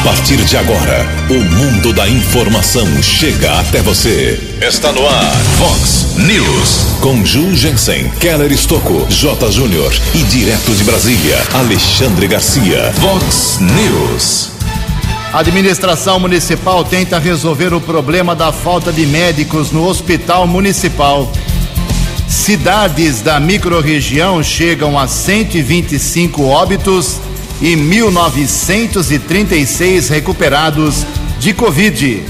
[0.00, 4.40] A partir de agora, o mundo da informação chega até você.
[4.66, 6.96] Está no ar, Fox News.
[7.02, 9.52] Com Ju Jensen, Keller Estocco, J.
[9.52, 12.90] Júnior e direto de Brasília, Alexandre Garcia.
[12.94, 14.52] Fox News.
[15.34, 21.30] A administração municipal tenta resolver o problema da falta de médicos no hospital municipal.
[22.26, 27.20] Cidades da microrregião chegam a 125 óbitos
[27.60, 31.06] e 1.936 recuperados
[31.38, 32.24] de Covid.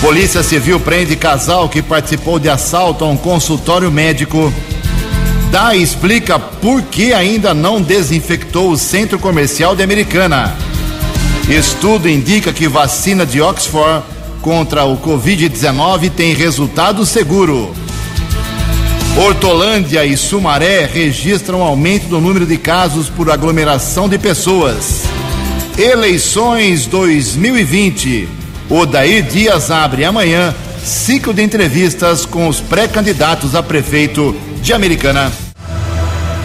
[0.00, 4.52] Polícia Civil prende casal que participou de assalto a um consultório médico.
[5.50, 10.56] Dá explica por que ainda não desinfectou o centro comercial de Americana.
[11.48, 14.04] Estudo indica que vacina de Oxford
[14.40, 17.72] contra o Covid-19 tem resultado seguro.
[19.16, 25.02] Hortolândia e Sumaré registram aumento do número de casos por aglomeração de pessoas.
[25.76, 28.26] Eleições 2020.
[28.70, 35.30] Odair Dias abre amanhã ciclo de entrevistas com os pré-candidatos a prefeito de Americana.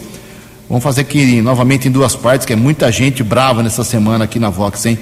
[0.68, 4.38] Vamos fazer aqui novamente em duas partes, que é muita gente brava nessa semana aqui
[4.38, 4.98] na Vox, hein?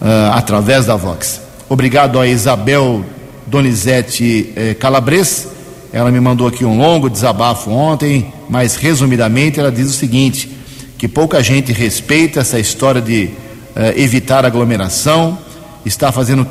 [0.00, 1.40] Uh, através da Vox.
[1.68, 3.04] Obrigado a Isabel
[3.48, 5.48] Donizete eh, Calabres.
[5.92, 10.48] Ela me mandou aqui um longo desabafo ontem, mas resumidamente ela diz o seguinte:
[10.96, 15.36] que pouca gente respeita essa história de uh, evitar aglomeração
[15.84, 16.46] está fazendo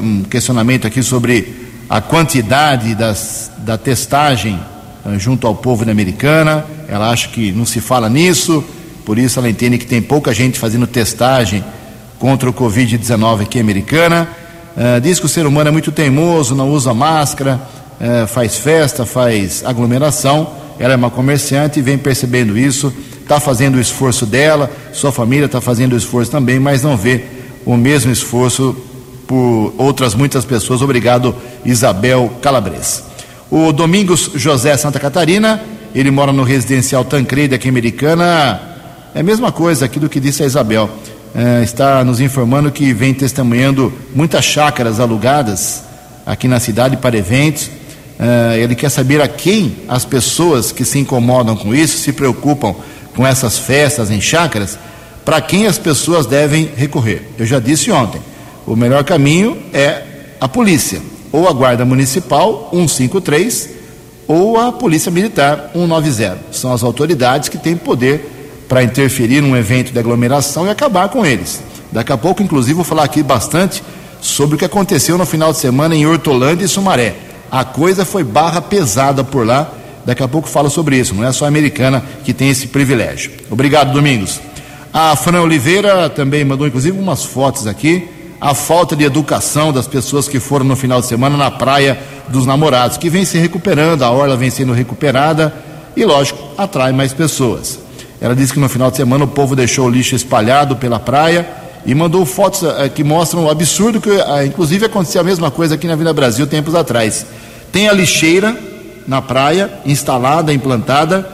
[0.00, 4.58] um questionamento aqui sobre a quantidade das, da testagem
[5.04, 6.64] uh, junto ao povo da Americana.
[6.88, 8.64] Ela acha que não se fala nisso,
[9.04, 11.64] por isso ela entende que tem pouca gente fazendo testagem
[12.18, 14.28] contra o Covid-19 aqui Americana.
[14.76, 17.60] Uh, diz que o ser humano é muito teimoso, não usa máscara,
[18.00, 20.50] uh, faz festa, faz aglomeração.
[20.78, 25.44] Ela é uma comerciante e vem percebendo isso, está fazendo o esforço dela, sua família
[25.44, 27.22] está fazendo o esforço também, mas não vê
[27.64, 28.76] o mesmo esforço
[29.26, 30.82] por outras muitas pessoas.
[30.82, 31.34] Obrigado,
[31.64, 33.04] Isabel Calabres.
[33.50, 35.62] O Domingos José Santa Catarina,
[35.94, 38.60] ele mora no residencial Tancredi, aqui em Americana.
[39.14, 40.88] É a mesma coisa aqui do que disse a Isabel.
[41.34, 45.82] É, está nos informando que vem testemunhando muitas chácaras alugadas
[46.26, 47.70] aqui na cidade para eventos.
[48.18, 52.74] É, ele quer saber a quem as pessoas que se incomodam com isso, se preocupam
[53.14, 54.78] com essas festas em chácaras,
[55.24, 57.22] para quem as pessoas devem recorrer.
[57.38, 58.20] Eu já disse ontem,
[58.66, 60.02] o melhor caminho é
[60.40, 61.00] a polícia,
[61.30, 63.70] ou a Guarda Municipal 153,
[64.26, 66.38] ou a Polícia Militar 190.
[66.52, 68.30] São as autoridades que têm poder
[68.68, 71.60] para interferir num evento de aglomeração e acabar com eles.
[71.90, 73.82] Daqui a pouco, inclusive, vou falar aqui bastante
[74.20, 77.14] sobre o que aconteceu no final de semana em Hortolândia e Sumaré.
[77.50, 79.70] A coisa foi barra pesada por lá.
[80.06, 81.14] Daqui a pouco falo sobre isso.
[81.14, 83.30] Não é só a americana que tem esse privilégio.
[83.50, 84.40] Obrigado, Domingos.
[84.92, 88.08] A Fran Oliveira também mandou, inclusive, umas fotos aqui.
[88.38, 91.98] A falta de educação das pessoas que foram no final de semana na praia
[92.28, 95.54] dos namorados, que vem se recuperando, a orla vem sendo recuperada
[95.96, 97.78] e, lógico, atrai mais pessoas.
[98.20, 101.48] Ela disse que no final de semana o povo deixou o lixo espalhado pela praia
[101.86, 105.76] e mandou fotos eh, que mostram o absurdo que, eh, inclusive, aconteceu a mesma coisa
[105.76, 107.24] aqui na Vila Brasil tempos atrás.
[107.72, 108.56] Tem a lixeira
[109.06, 111.28] na praia, instalada, implantada,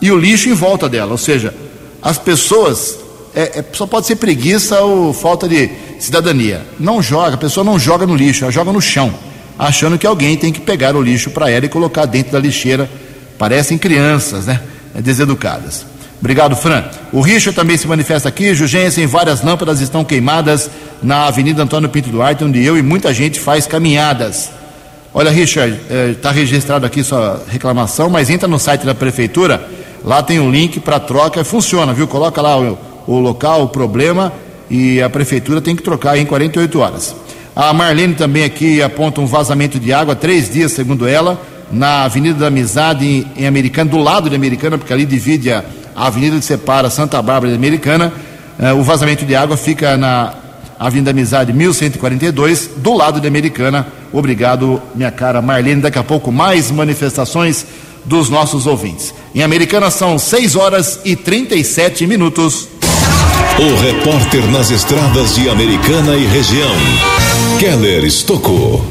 [0.00, 1.12] e o lixo em volta dela.
[1.12, 1.52] Ou seja,
[2.02, 2.98] as pessoas.
[3.34, 5.70] É, é, só pode ser preguiça ou falta de
[6.00, 6.66] cidadania.
[6.78, 9.14] Não joga, a pessoa não joga no lixo, ela joga no chão,
[9.56, 12.90] achando que alguém tem que pegar o lixo para ela e colocar dentro da lixeira.
[13.38, 14.60] Parecem crianças, né?
[14.96, 15.86] Deseducadas.
[16.18, 16.84] Obrigado, Fran.
[17.12, 18.52] O Richard também se manifesta aqui.
[18.52, 20.68] Jugensen, várias lâmpadas estão queimadas
[21.02, 24.50] na Avenida Antônio Pinto Duarte, onde eu e muita gente faz caminhadas.
[25.14, 25.80] Olha, Richard,
[26.12, 29.66] está é, registrado aqui sua reclamação, mas entra no site da prefeitura
[30.04, 32.06] Lá tem um link para troca, funciona, viu?
[32.06, 34.32] Coloca lá o, o local, o problema
[34.70, 37.16] e a prefeitura tem que trocar em 48 horas.
[37.54, 42.38] A Marlene também aqui aponta um vazamento de água, três dias, segundo ela, na Avenida
[42.38, 45.64] da Amizade, em, em Americana, do lado de Americana, porque ali divide a,
[45.94, 48.12] a avenida que separa Santa Bárbara de Americana.
[48.58, 50.34] Uh, o vazamento de água fica na
[50.78, 53.86] Avenida da Amizade 1142, do lado de Americana.
[54.12, 55.82] Obrigado, minha cara Marlene.
[55.82, 57.66] Daqui a pouco mais manifestações
[58.04, 59.14] dos nossos ouvintes.
[59.34, 62.68] Em Americana são 6 horas e 37 minutos.
[63.58, 66.74] O repórter nas estradas de Americana e região,
[67.58, 68.84] Keller Estocou.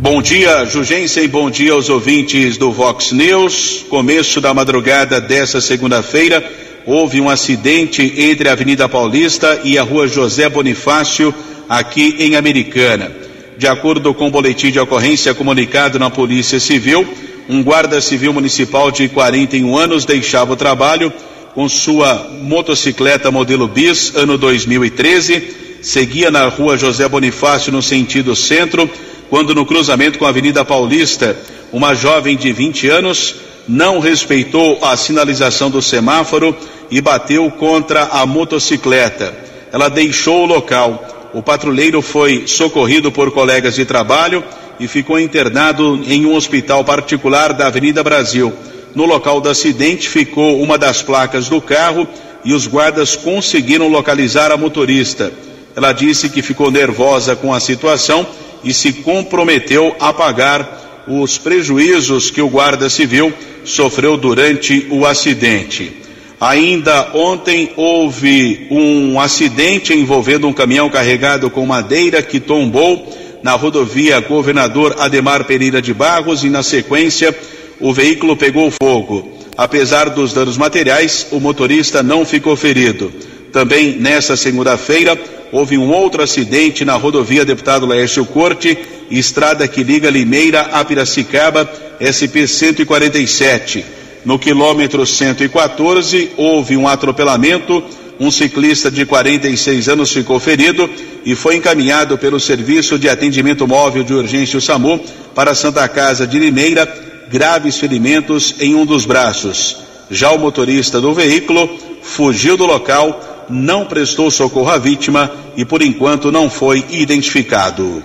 [0.00, 3.84] Bom dia, Jugensen, bom dia aos ouvintes do Vox News.
[3.90, 6.42] Começo da madrugada dessa segunda-feira,
[6.86, 11.34] houve um acidente entre a Avenida Paulista e a Rua José Bonifácio,
[11.68, 13.10] aqui em Americana.
[13.58, 17.04] De acordo com o boletim de ocorrência comunicado na Polícia Civil,
[17.48, 21.12] um guarda civil municipal de 41 anos deixava o trabalho
[21.54, 28.88] com sua motocicleta modelo bis, ano 2013, seguia na rua José Bonifácio no sentido centro,
[29.30, 31.36] quando no cruzamento com a Avenida Paulista,
[31.72, 33.34] uma jovem de 20 anos
[33.66, 36.56] não respeitou a sinalização do semáforo
[36.90, 39.34] e bateu contra a motocicleta.
[39.72, 41.30] Ela deixou o local.
[41.34, 44.42] O patrulheiro foi socorrido por colegas de trabalho
[44.78, 48.52] e ficou internado em um hospital particular da Avenida Brasil.
[48.94, 52.06] No local do acidente ficou uma das placas do carro
[52.44, 55.32] e os guardas conseguiram localizar a motorista.
[55.76, 58.26] Ela disse que ficou nervosa com a situação
[58.64, 63.32] e se comprometeu a pagar os prejuízos que o guarda civil
[63.64, 65.92] sofreu durante o acidente.
[66.40, 73.12] Ainda ontem houve um acidente envolvendo um caminhão carregado com madeira que tombou
[73.42, 77.34] na rodovia Governador Ademar Pereira de Barros e, na sequência,
[77.80, 79.36] o veículo pegou fogo.
[79.56, 83.12] Apesar dos danos materiais, o motorista não ficou ferido.
[83.52, 85.18] Também nesta segunda-feira,
[85.50, 88.78] houve um outro acidente na rodovia Deputado Laércio Corte,
[89.10, 91.68] estrada que liga Limeira a Piracicaba,
[91.98, 93.84] SP 147.
[94.24, 97.82] No quilômetro 114, houve um atropelamento
[98.20, 100.90] um ciclista de 46 anos ficou ferido
[101.24, 105.00] e foi encaminhado pelo Serviço de Atendimento Móvel de Urgência o SAMU
[105.34, 106.86] para a Santa Casa de Limeira,
[107.30, 109.76] graves ferimentos em um dos braços.
[110.10, 111.68] Já o motorista do veículo
[112.02, 118.02] fugiu do local, não prestou socorro à vítima e por enquanto não foi identificado.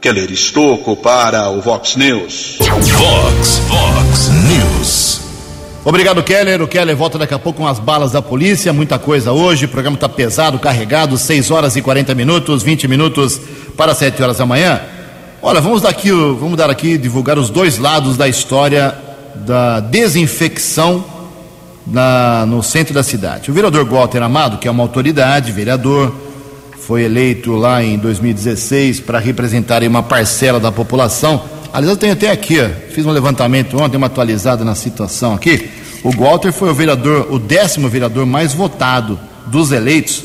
[0.00, 2.58] Keller Estocco para o Vox News.
[2.60, 5.31] Vox, Vox News.
[5.84, 6.62] Obrigado, Keller.
[6.62, 8.72] O Keller volta daqui a pouco com as balas da polícia.
[8.72, 9.64] Muita coisa hoje.
[9.64, 11.18] O programa está pesado, carregado.
[11.18, 13.40] 6 horas e 40 minutos, 20 minutos
[13.76, 14.80] para 7 horas da manhã.
[15.42, 18.96] Olha, vamos dar aqui, vamos dar aqui, divulgar os dois lados da história
[19.34, 21.04] da desinfecção
[21.84, 23.50] na, no centro da cidade.
[23.50, 26.14] O vereador Walter Amado, que é uma autoridade, vereador,
[26.78, 32.30] foi eleito lá em 2016 para representar uma parcela da população Aliás, eu tenho até
[32.30, 32.56] aqui,
[32.90, 35.70] fiz um levantamento ontem, uma atualizada na situação aqui.
[36.04, 40.22] O Walter foi o vereador, o décimo vereador mais votado dos eleitos,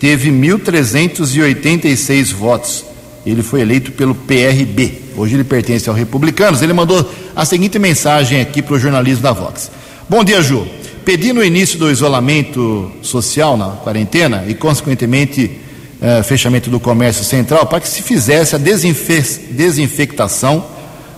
[0.00, 2.82] teve 1.386 votos.
[3.26, 5.02] Ele foi eleito pelo PRB.
[5.14, 6.62] Hoje ele pertence ao Republicanos.
[6.62, 9.70] Ele mandou a seguinte mensagem aqui para o jornalismo da Vox.
[10.08, 10.66] Bom dia, Ju.
[11.04, 15.60] Pedi no início do isolamento social, na quarentena, e consequentemente
[16.00, 20.75] eh, fechamento do comércio central, para que se fizesse a desinfe desinfectação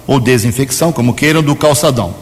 [0.09, 2.15] ou desinfecção, como queiram, do calçadão.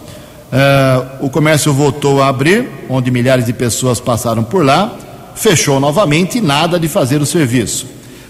[0.53, 4.93] Uh, o comércio voltou a abrir, onde milhares de pessoas passaram por lá,
[5.37, 7.87] fechou novamente e nada de fazer o serviço.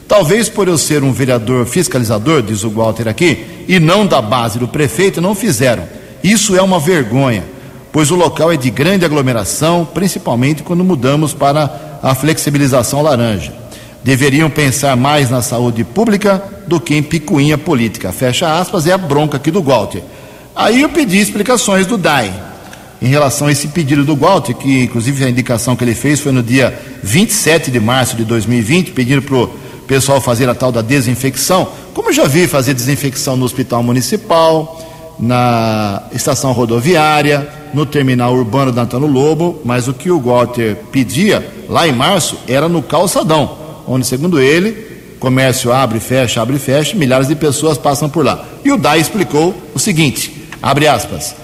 [0.07, 4.59] Talvez por eu ser um vereador fiscalizador, diz o Walter aqui, e não da base
[4.59, 5.85] do prefeito, não fizeram.
[6.23, 7.45] Isso é uma vergonha,
[7.91, 13.66] pois o local é de grande aglomeração, principalmente quando mudamos para a flexibilização laranja
[14.07, 18.13] deveriam pensar mais na saúde pública do que em picuinha política.
[18.13, 20.01] Fecha aspas, é a bronca aqui do Walter.
[20.55, 22.33] Aí eu pedi explicações do DAI
[23.03, 26.31] em relação a esse pedido do Walter, que inclusive a indicação que ele fez foi
[26.31, 26.73] no dia
[27.03, 29.49] 27 de março de 2020, pedindo para o
[29.89, 31.67] pessoal fazer a tal da desinfecção.
[31.93, 34.81] Como eu já vi fazer desinfecção no hospital municipal,
[35.19, 41.45] na estação rodoviária, no terminal urbano da Antônio Lobo, mas o que o Walter pedia
[41.69, 44.73] lá em março era no calçadão, onde, segundo ele,
[45.19, 48.45] comércio abre, fecha, abre, fecha, milhares de pessoas passam por lá.
[48.65, 51.35] E o DAI explicou o seguinte, abre aspas,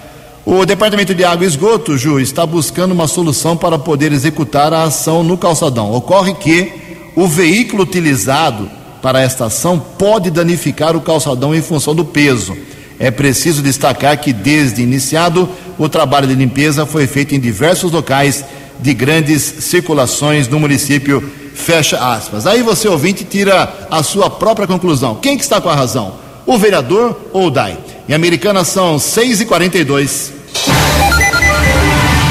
[0.45, 4.83] o Departamento de Água e Esgoto, Ju, está buscando uma solução para poder executar a
[4.83, 5.93] ação no calçadão.
[5.93, 6.73] Ocorre que
[7.15, 8.69] o veículo utilizado
[9.01, 12.57] para esta ação pode danificar o calçadão em função do peso.
[12.99, 18.45] É preciso destacar que, desde iniciado, o trabalho de limpeza foi feito em diversos locais
[18.81, 21.23] de grandes circulações no município.
[21.55, 22.47] Fecha aspas.
[22.47, 25.17] Aí você, ouvinte, tira a sua própria conclusão.
[25.17, 26.15] Quem que está com a razão?
[26.47, 27.79] O vereador ou o DAI?
[28.09, 30.33] Em Americana são 6h42.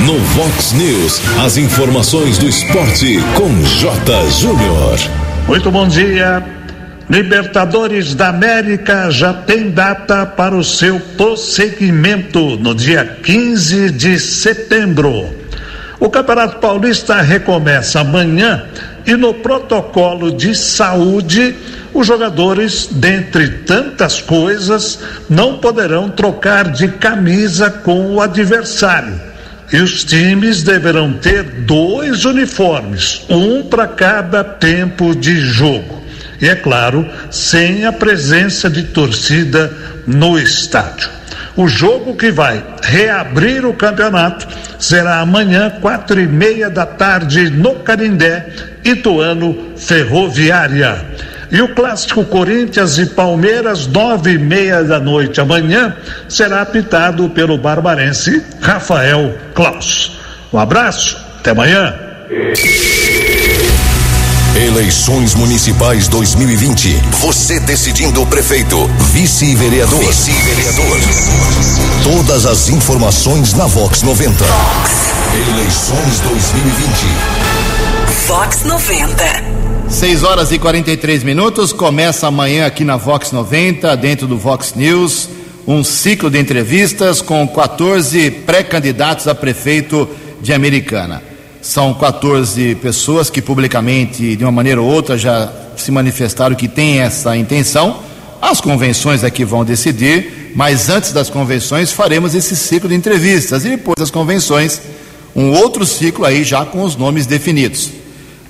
[0.05, 4.29] No Vox News, as informações do esporte com J.
[4.31, 4.99] Júnior.
[5.47, 6.43] Muito bom dia.
[7.09, 15.29] Libertadores da América já tem data para o seu prosseguimento no dia 15 de setembro.
[15.99, 18.65] O Campeonato Paulista recomeça amanhã
[19.05, 21.55] e no protocolo de saúde,
[21.93, 29.19] os jogadores, dentre tantas coisas, não poderão trocar de camisa com o adversário.
[29.73, 36.01] E os times deverão ter dois uniformes, um para cada tempo de jogo.
[36.41, 39.71] E é claro, sem a presença de torcida
[40.05, 41.09] no estádio.
[41.61, 44.47] O jogo que vai reabrir o campeonato
[44.79, 48.47] será amanhã, quatro e meia da tarde, no Canindé,
[48.83, 51.05] Ituano Ferroviária.
[51.51, 55.95] E o clássico Corinthians e Palmeiras, nove e meia da noite amanhã,
[56.27, 60.19] será apitado pelo barbarense Rafael Klaus.
[60.51, 61.93] Um abraço, até amanhã.
[64.55, 67.01] Eleições Municipais 2020.
[67.21, 70.03] Você decidindo o prefeito, vice-vereador.
[70.03, 70.99] Vice-vereador.
[72.03, 74.43] Todas as informações na Vox 90.
[75.53, 78.27] Eleições 2020.
[78.27, 79.23] Vox 90.
[79.87, 81.71] 6 horas e 43 minutos.
[81.71, 85.29] Começa amanhã aqui na Vox 90, dentro do Vox News,
[85.65, 90.09] um ciclo de entrevistas com 14 pré-candidatos a prefeito
[90.41, 91.30] de Americana.
[91.61, 96.99] São 14 pessoas que publicamente, de uma maneira ou outra, já se manifestaram que têm
[96.99, 97.99] essa intenção.
[98.41, 103.63] As convenções é que vão decidir, mas antes das convenções faremos esse ciclo de entrevistas
[103.63, 104.81] e depois das convenções,
[105.35, 107.91] um outro ciclo aí já com os nomes definidos.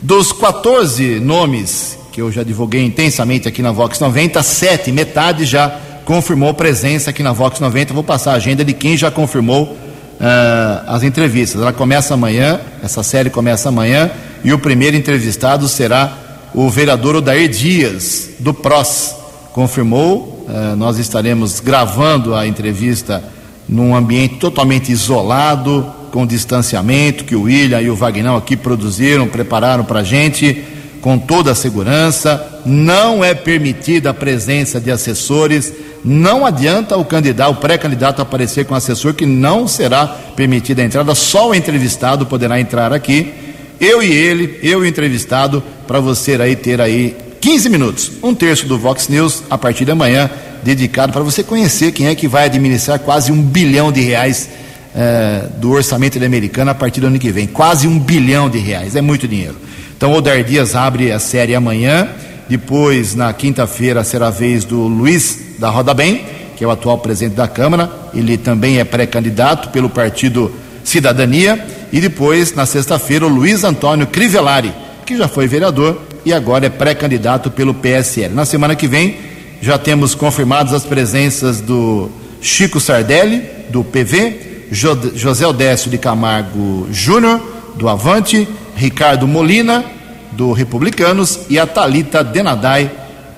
[0.02, 5.80] Dos 14 nomes que eu já divulguei intensamente aqui na Vox 90, sete, metade já
[6.06, 7.94] confirmou presença aqui na Vox 90.
[7.94, 9.78] Vou passar a agenda de quem já confirmou
[10.22, 11.60] uh, as entrevistas.
[11.60, 14.12] Ela começa amanhã, essa série começa amanhã,
[14.44, 16.18] e o primeiro entrevistado será
[16.54, 19.16] o vereador Odair Dias, do PROS.
[19.52, 23.24] Confirmou, uh, nós estaremos gravando a entrevista
[23.68, 29.84] num ambiente totalmente isolado, com distanciamento, que o William e o Vagnão aqui produziram, prepararam
[29.84, 30.62] para a gente,
[31.02, 32.62] com toda a segurança.
[32.66, 38.74] Não é permitida a presença de assessores não adianta o candidato, o pré-candidato aparecer com
[38.74, 43.34] assessor que não será permitida a entrada, só o entrevistado poderá entrar aqui.
[43.80, 48.34] Eu e ele, eu e o entrevistado, para você aí ter aí 15 minutos, um
[48.34, 50.30] terço do Vox News a partir de amanhã,
[50.64, 54.50] dedicado para você conhecer quem é que vai administrar quase um bilhão de reais
[54.96, 57.48] eh, do orçamento da americana a partir do ano que vem.
[57.48, 59.56] Quase um bilhão de reais, é muito dinheiro.
[59.96, 62.10] Então, o Odar Dias abre a série amanhã.
[62.52, 66.26] Depois, na quinta-feira, será a vez do Luiz da Roda Bem,
[66.58, 67.90] que é o atual presidente da Câmara.
[68.14, 70.52] Ele também é pré-candidato pelo partido
[70.84, 71.66] Cidadania.
[71.94, 74.74] E depois, na sexta-feira, o Luiz Antônio Crivellari,
[75.06, 78.36] que já foi vereador e agora é pré-candidato pelo PSL.
[78.36, 79.16] Na semana que vem,
[79.62, 82.10] já temos confirmadas as presenças do
[82.42, 87.40] Chico Sardelli, do PV, José Odécio de Camargo Júnior,
[87.78, 89.86] do Avante, Ricardo Molina,
[90.32, 92.92] do Republicanos, e a Talita Denadai,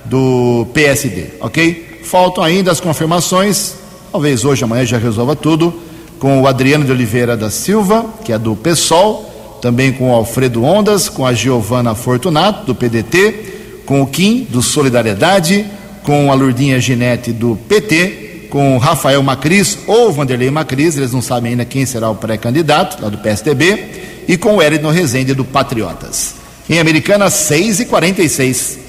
[0.05, 2.01] do PSD, ok?
[2.03, 3.75] Faltam ainda as confirmações,
[4.11, 5.73] talvez hoje, amanhã já resolva tudo,
[6.19, 10.63] com o Adriano de Oliveira da Silva, que é do PSOL, também com o Alfredo
[10.63, 15.65] Ondas, com a Giovana Fortunato, do PDT, com o Kim, do Solidariedade,
[16.03, 21.21] com a Lurdinha Ginete, do PT, com o Rafael Macris ou Vanderlei Macris, eles não
[21.21, 25.43] sabem ainda quem será o pré-candidato, lá do PSDB, e com o Hélio Rezende, do
[25.43, 26.42] Patriotas.
[26.69, 28.79] Em Americana, 6 e 46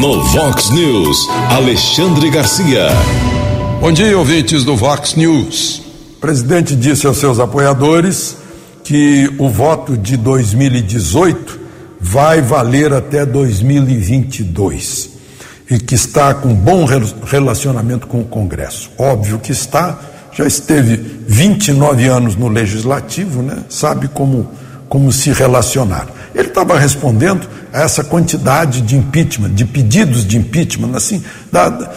[0.00, 2.88] No Vox News, Alexandre Garcia.
[3.80, 5.82] Bom dia, ouvintes do Vox News.
[6.16, 8.36] O presidente disse aos seus apoiadores
[8.82, 11.60] que o voto de 2018
[12.00, 15.10] vai valer até 2022.
[15.70, 16.86] e que está com bom
[17.24, 18.90] relacionamento com o Congresso.
[18.98, 19.98] Óbvio que está,
[20.32, 23.58] já esteve 29 anos no Legislativo, né?
[23.68, 24.48] sabe como,
[24.88, 26.06] como se relacionar.
[26.34, 31.90] Ele estava respondendo a essa quantidade de impeachment, de pedidos de impeachment, assim, da, da,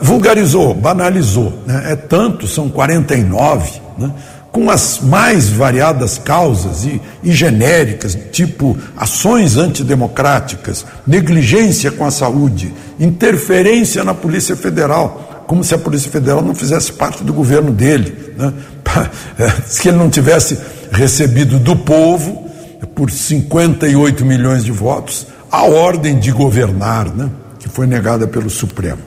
[0.00, 1.62] vulgarizou, banalizou.
[1.66, 1.92] Né?
[1.92, 4.12] É tanto, são 49, né?
[4.50, 12.72] com as mais variadas causas e, e, genéricas, tipo ações antidemocráticas, negligência com a saúde,
[12.98, 18.34] interferência na Polícia Federal, como se a Polícia Federal não fizesse parte do governo dele,
[18.36, 18.52] né?
[19.66, 20.58] se ele não tivesse
[20.90, 22.48] recebido do povo,
[22.94, 27.30] por 58 milhões de votos, a ordem de governar, né?
[27.58, 28.98] que foi negada pelo Supremo.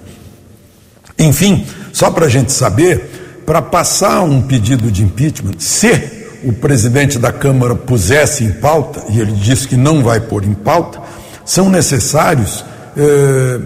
[1.17, 7.19] Enfim, só para a gente saber, para passar um pedido de impeachment, se o presidente
[7.19, 10.99] da Câmara pusesse em pauta, e ele disse que não vai pôr em pauta,
[11.45, 12.65] são necessários
[12.97, 13.59] eh,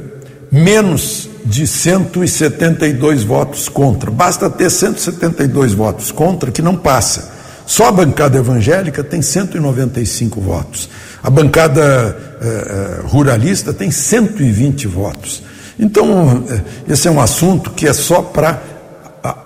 [0.51, 4.09] menos de 172 votos contra.
[4.09, 7.34] Basta ter 172 votos contra que não passa.
[7.65, 10.89] Só a bancada evangélica tem 195 votos.
[11.23, 15.41] A bancada eh, eh, ruralista tem 120 votos.
[15.79, 16.45] Então,
[16.87, 18.61] esse é um assunto que é só para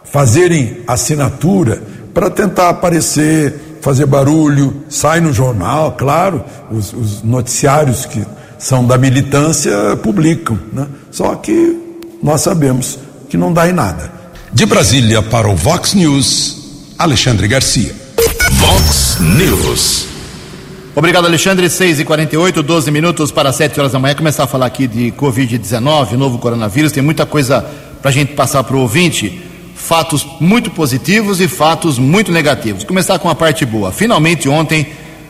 [0.03, 1.81] fazerem assinatura
[2.13, 8.25] para tentar aparecer, fazer barulho, sai no jornal, claro, os, os noticiários que
[8.57, 10.85] são da militância publicam, né?
[11.11, 11.79] Só que
[12.21, 12.99] nós sabemos
[13.29, 14.11] que não dá em nada.
[14.51, 17.93] De Brasília para o Vox News, Alexandre Garcia.
[18.59, 20.05] Vox News.
[20.93, 21.69] Obrigado, Alexandre.
[21.69, 24.13] 6 e 48 12 minutos para 7 horas da manhã.
[24.15, 26.91] Começar a falar aqui de Covid-19, novo coronavírus.
[26.91, 27.65] Tem muita coisa
[28.01, 29.41] para a gente passar para o ouvinte
[29.73, 32.83] fatos muito positivos e fatos muito negativos.
[32.83, 33.93] Começar com a parte boa.
[33.93, 34.87] Finalmente, ontem,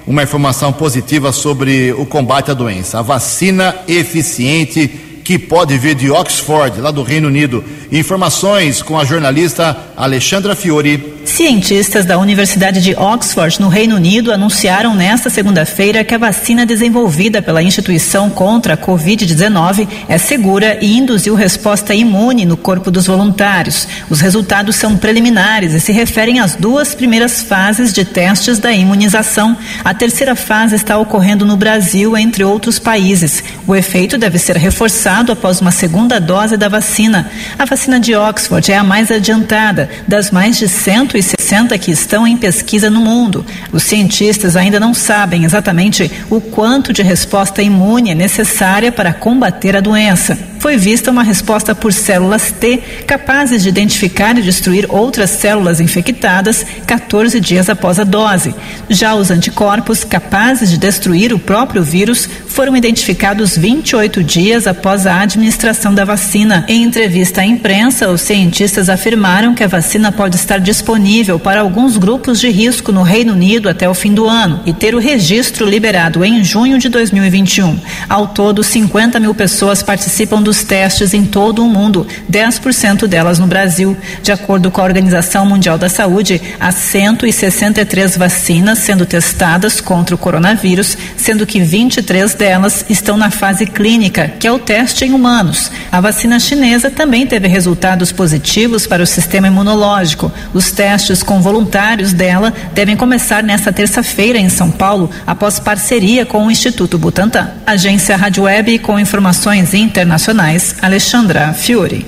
[0.07, 2.97] uma informação positiva sobre o combate à doença.
[2.97, 7.63] A vacina eficiente que pode vir de Oxford, lá do Reino Unido.
[7.91, 11.19] Informações com a jornalista Alexandra Fiore.
[11.23, 17.43] Cientistas da Universidade de Oxford, no Reino Unido, anunciaram nesta segunda-feira que a vacina desenvolvida
[17.43, 23.87] pela instituição contra a Covid-19 é segura e induziu resposta imune no corpo dos voluntários.
[24.09, 29.55] Os resultados são preliminares e se referem às duas primeiras fases de testes da imunização.
[29.85, 33.43] A terceira fase está ocorrendo no Brasil, entre outros países.
[33.67, 37.29] O efeito deve ser reforçado após uma segunda dose da vacina.
[37.57, 42.37] A vacina de Oxford é a mais adiantada, das mais de 160 que estão em
[42.37, 43.45] pesquisa no mundo.
[43.73, 49.75] Os cientistas ainda não sabem exatamente o quanto de resposta imune é necessária para combater
[49.75, 55.29] a doença foi vista uma resposta por células T capazes de identificar e destruir outras
[55.31, 58.53] células infectadas 14 dias após a dose.
[58.89, 65.21] Já os anticorpos capazes de destruir o próprio vírus foram identificados 28 dias após a
[65.21, 66.65] administração da vacina.
[66.67, 71.95] Em entrevista à imprensa, os cientistas afirmaram que a vacina pode estar disponível para alguns
[71.95, 75.65] grupos de risco no Reino Unido até o fim do ano e ter o registro
[75.65, 77.79] liberado em junho de 2021.
[78.09, 83.37] Ao todo, 50 mil pessoas participam do dos testes em todo o mundo, 10% delas
[83.37, 83.95] no Brasil.
[84.23, 90.17] De acordo com a Organização Mundial da Saúde, há 163 vacinas sendo testadas contra o
[90.17, 95.71] coronavírus, sendo que 23 delas estão na fase clínica, que é o teste em humanos.
[95.91, 100.31] A vacina chinesa também teve resultados positivos para o sistema imunológico.
[100.51, 106.47] Os testes com voluntários dela devem começar nesta terça-feira em São Paulo, após parceria com
[106.47, 107.51] o Instituto Butantan.
[107.67, 112.05] Agência Rádio Web com informações internacionais Internacionais, Alexandra Fiore.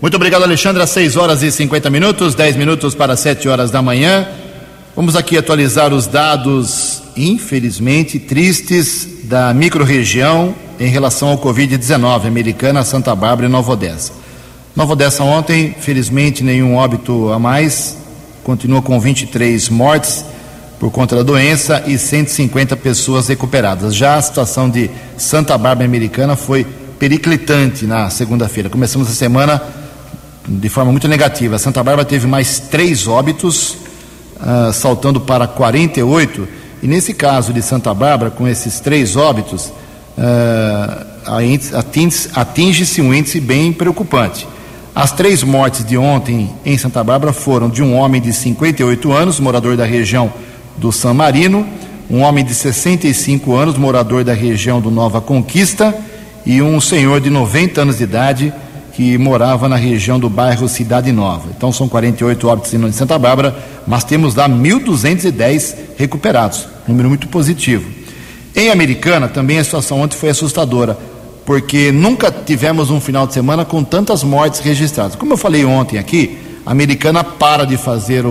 [0.00, 0.86] Muito obrigado, Alexandra.
[0.86, 4.26] 6 horas e 50 minutos, 10 minutos para 7 horas da manhã.
[4.96, 13.14] Vamos aqui atualizar os dados, infelizmente, tristes da microrregião em relação ao Covid-19, Americana, Santa
[13.14, 14.12] Bárbara e Nova Odessa.
[14.74, 17.96] Nova Odessa ontem, felizmente, nenhum óbito a mais,
[18.42, 20.24] continua com 23 mortes
[20.78, 23.94] por conta da doença e 150 pessoas recuperadas.
[23.94, 26.66] Já a situação de Santa Bárbara Americana foi
[27.00, 28.68] periclitante na segunda-feira.
[28.68, 29.60] Começamos a semana
[30.46, 31.58] de forma muito negativa.
[31.58, 33.78] Santa Bárbara teve mais três óbitos,
[34.36, 36.46] uh, saltando para 48.
[36.82, 39.72] E nesse caso de Santa Bárbara, com esses três óbitos,
[40.18, 41.10] uh,
[42.34, 44.46] atinge-se um índice bem preocupante.
[44.94, 49.40] As três mortes de ontem em Santa Bárbara foram de um homem de 58 anos,
[49.40, 50.30] morador da região
[50.76, 51.66] do San Marino,
[52.10, 55.94] um homem de 65 anos, morador da região do Nova Conquista,
[56.44, 58.52] e um senhor de 90 anos de idade
[58.92, 61.48] que morava na região do bairro Cidade Nova.
[61.56, 67.88] Então são 48 óbitos em Santa Bárbara, mas temos lá 1.210 recuperados, número muito positivo.
[68.54, 70.98] Em Americana também a situação ontem foi assustadora,
[71.46, 75.16] porque nunca tivemos um final de semana com tantas mortes registradas.
[75.16, 78.24] Como eu falei ontem aqui, a americana para de fazer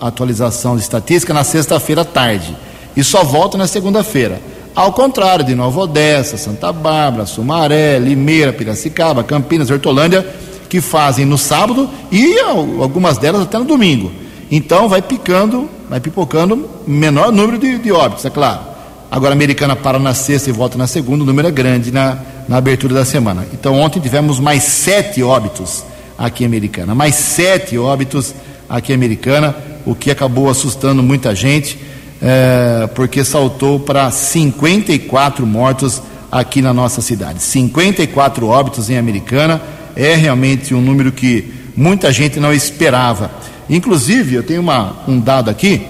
[0.00, 2.56] a atualização de estatística na sexta-feira à tarde
[2.96, 4.40] e só volta na segunda-feira.
[4.74, 10.26] Ao contrário de Nova Odessa, Santa Bárbara, Sumaré, Limeira, Piracicaba, Campinas, Hortolândia,
[10.68, 14.10] que fazem no sábado e algumas delas até no domingo.
[14.50, 18.60] Então vai picando, vai pipocando menor número de, de óbitos, é claro.
[19.08, 22.18] Agora a americana para na sexta e volta na segunda, o número é grande na,
[22.48, 23.46] na abertura da semana.
[23.52, 25.84] Então ontem tivemos mais sete óbitos
[26.18, 28.34] aqui em Americana, mais sete óbitos
[28.68, 29.54] aqui em Americana,
[29.86, 31.78] o que acabou assustando muita gente,
[32.26, 36.00] é, porque saltou para 54 mortos
[36.32, 37.42] aqui na nossa cidade.
[37.42, 39.60] 54 óbitos em Americana
[39.94, 43.30] é realmente um número que muita gente não esperava.
[43.68, 45.82] Inclusive, eu tenho uma, um dado aqui,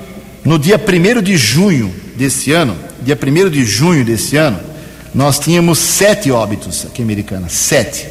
[0.44, 4.58] no dia 1 de junho desse ano, dia 1 de junho desse ano,
[5.14, 8.08] nós tínhamos sete óbitos aqui em Americana, sete.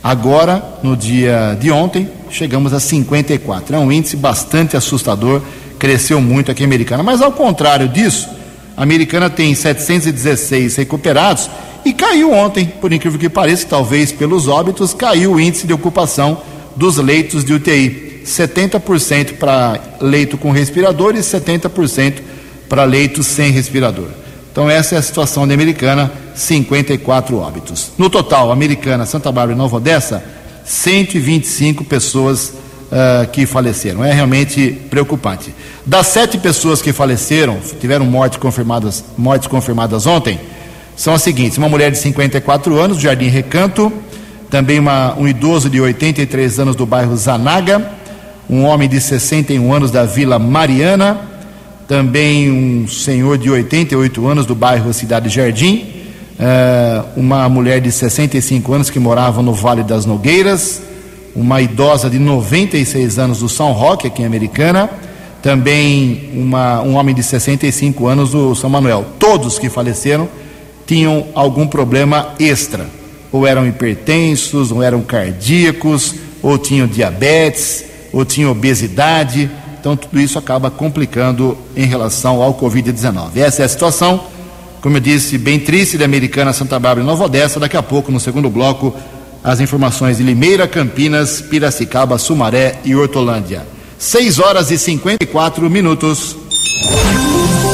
[0.00, 3.74] Agora, no dia de ontem, chegamos a 54.
[3.74, 5.42] É um índice bastante assustador,
[5.78, 7.02] cresceu muito aqui em Americana.
[7.02, 8.28] Mas ao contrário disso,
[8.76, 11.48] a Americana tem 716 recuperados
[11.84, 16.42] e caiu ontem, por incrível que pareça, talvez pelos óbitos, caiu o índice de ocupação
[16.76, 18.22] dos leitos de UTI.
[18.24, 22.20] 70% para leito com respirador e 70%
[22.68, 24.08] para leito sem respirador.
[24.52, 27.92] Então essa é a situação da Americana, 54 óbitos.
[27.96, 30.22] No total, Americana, Santa Bárbara e Nova Odessa,
[30.64, 32.52] 125 pessoas
[32.90, 34.04] uh, que faleceram.
[34.04, 35.54] É realmente preocupante.
[35.84, 40.38] Das sete pessoas que faleceram, tiveram mortes confirmadas, mortes confirmadas ontem,
[40.96, 43.92] são as seguintes: uma mulher de 54 anos, do Jardim Recanto,
[44.50, 47.90] também uma, um idoso de 83 anos do bairro Zanaga,
[48.48, 51.20] um homem de 61 anos da Vila Mariana,
[51.86, 55.86] também um senhor de 88 anos do bairro Cidade Jardim,
[56.38, 60.82] uh, uma mulher de 65 anos que morava no Vale das Nogueiras,
[61.38, 64.90] uma idosa de 96 anos do São Roque, aqui em Americana,
[65.40, 69.06] também uma, um homem de 65 anos do São Manuel.
[69.20, 70.28] Todos que faleceram
[70.84, 72.86] tinham algum problema extra,
[73.30, 79.48] ou eram hipertensos, ou eram cardíacos, ou tinham diabetes, ou tinham obesidade.
[79.78, 83.36] Então, tudo isso acaba complicando em relação ao Covid-19.
[83.36, 84.24] Essa é a situação,
[84.80, 87.60] como eu disse, bem triste da Americana, Santa Bárbara e Nova Odessa.
[87.60, 88.92] Daqui a pouco, no segundo bloco,
[89.42, 93.66] as informações de Limeira, Campinas, Piracicaba, Sumaré e Hortolândia.
[93.98, 96.36] 6 horas e 54 minutos.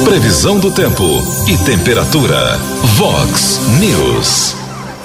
[0.05, 1.03] Previsão do tempo
[1.49, 2.59] e temperatura.
[2.97, 4.55] Vox News.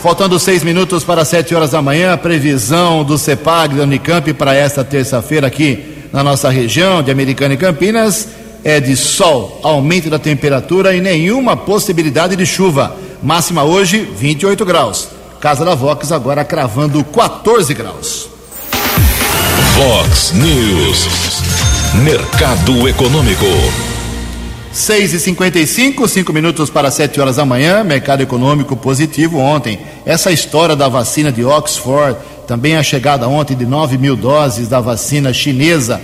[0.02, 4.82] Faltando seis minutos para sete horas da manhã, previsão do CEPAG da Unicamp para esta
[4.82, 8.30] terça-feira aqui na nossa região de Americana e Campinas
[8.64, 12.96] é de sol, aumento da temperatura e nenhuma possibilidade de chuva.
[13.22, 15.19] Máxima hoje, 28 graus.
[15.40, 18.30] Casa da Vox agora cravando 14 graus.
[19.78, 21.08] Vox News.
[22.04, 23.46] Mercado Econômico.
[24.74, 29.80] 6 e 55 5 minutos para 7 horas da manhã, mercado econômico positivo ontem.
[30.06, 34.82] Essa história da vacina de Oxford, também a chegada ontem de 9 mil doses da
[34.82, 36.02] vacina chinesa,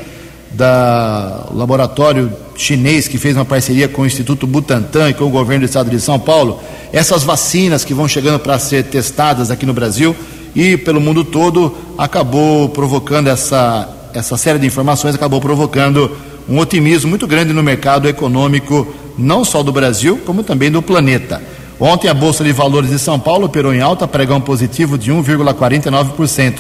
[0.52, 5.66] da laboratório chinês que fez uma parceria com o Instituto Butantan e com o governo
[5.66, 6.60] do estado de São Paulo.
[6.92, 10.16] Essas vacinas que vão chegando para ser testadas aqui no Brasil
[10.56, 16.10] e pelo mundo todo, acabou provocando essa, essa série de informações, acabou provocando
[16.48, 18.88] um otimismo muito grande no mercado econômico,
[19.18, 21.42] não só do Brasil, como também do planeta.
[21.78, 26.54] Ontem a Bolsa de Valores de São Paulo operou em alta, pregão positivo de 1,49%.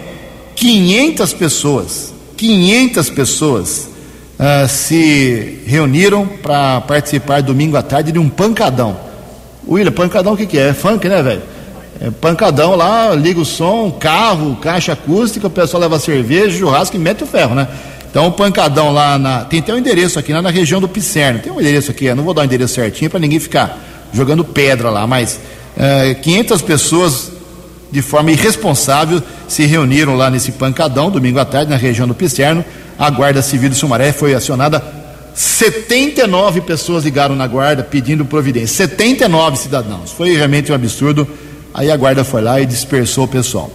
[0.56, 3.88] 500 pessoas 500 pessoas
[4.38, 8.96] uh, se reuniram para participar domingo à tarde de um pancadão.
[9.66, 10.68] William, pancadão o que, que é?
[10.68, 11.42] É funk, né, velho?
[12.00, 16.98] É pancadão lá, liga o som, carro, caixa acústica, o pessoal leva cerveja, churrasco e
[16.98, 17.68] mete o ferro, né?
[18.10, 19.44] Então, pancadão lá na.
[19.44, 21.40] Tem até um endereço aqui, lá na região do Picerno.
[21.40, 23.78] Tem um endereço aqui, eu não vou dar o um endereço certinho para ninguém ficar
[24.12, 25.40] jogando pedra lá, mas
[25.76, 27.32] eh, 500 pessoas
[27.94, 32.64] de forma irresponsável, se reuniram lá nesse pancadão, domingo à tarde, na região do Picerno.
[32.98, 34.82] A Guarda Civil de Sumaré foi acionada.
[35.32, 38.88] 79 pessoas ligaram na guarda pedindo providência.
[38.88, 40.10] 79 cidadãos.
[40.10, 41.28] Foi realmente um absurdo.
[41.74, 43.68] Aí a guarda foi lá e dispersou o pessoal.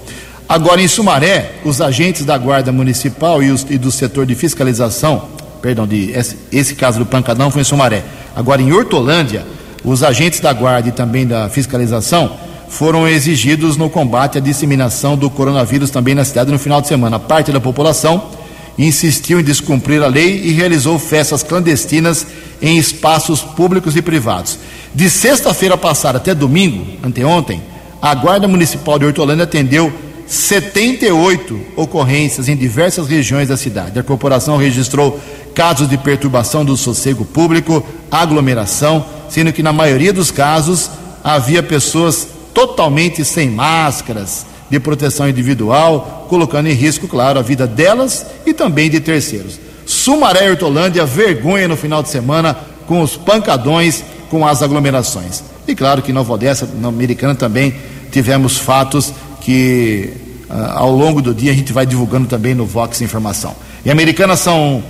[0.47, 5.27] Agora, em Sumaré, os agentes da Guarda Municipal e, os, e do setor de fiscalização,
[5.61, 8.03] perdão, de, esse, esse caso do pancadão foi em Sumaré.
[8.35, 9.45] Agora, em Hortolândia,
[9.83, 12.31] os agentes da Guarda e também da fiscalização
[12.69, 17.19] foram exigidos no combate à disseminação do coronavírus também na cidade no final de semana.
[17.19, 18.29] Parte da população
[18.77, 22.25] insistiu em descumprir a lei e realizou festas clandestinas
[22.61, 24.57] em espaços públicos e privados.
[24.95, 27.61] De sexta-feira passada até domingo, anteontem,
[28.01, 29.91] a Guarda Municipal de Hortolândia atendeu
[30.25, 33.99] 78 ocorrências em diversas regiões da cidade.
[33.99, 35.19] A corporação registrou
[35.55, 40.89] casos de perturbação do sossego público, aglomeração, sendo que na maioria dos casos
[41.23, 48.25] havia pessoas totalmente sem máscaras de proteção individual, colocando em risco, claro, a vida delas
[48.45, 49.59] e também de terceiros.
[49.85, 55.43] Sumaré e Hortolândia, vergonha no final de semana com os pancadões, com as aglomerações.
[55.67, 57.73] E claro que em Nova Odessa, na Americana também,
[58.11, 60.13] tivemos fatos que
[60.49, 63.55] uh, ao longo do dia a gente vai divulgando também no Vox Informação.
[63.85, 64.83] Em Americana são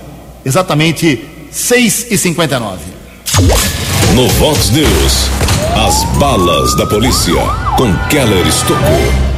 [0.44, 2.78] exatamente 6h59.
[4.14, 5.30] No Vox News,
[5.86, 7.34] as balas da polícia
[7.76, 9.30] com Keller Estocou.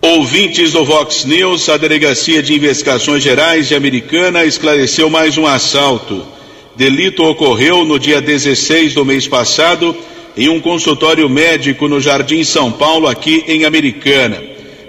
[0.00, 6.26] Ouvintes do Vox News, a Delegacia de Investigações Gerais de Americana esclareceu mais um assalto.
[6.74, 9.94] Delito ocorreu no dia 16 do mês passado
[10.34, 14.42] em um consultório médico no Jardim São Paulo, aqui em Americana.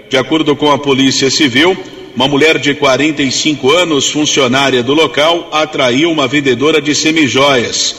[0.08, 1.76] De acordo com a Polícia Civil,
[2.16, 7.96] uma mulher de 45 anos, funcionária do local, atraiu uma vendedora de semijoias.